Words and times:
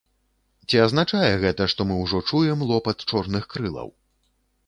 Ці 0.67 0.79
азначае 0.85 1.29
гэта, 1.43 1.67
што 1.73 1.85
мы 1.89 1.99
ўжо 2.03 2.21
чуем 2.31 2.65
лопат 2.71 2.97
чорных 3.13 3.43
крылаў? 3.55 3.93